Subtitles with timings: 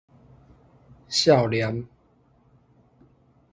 [1.07, 1.87] 數念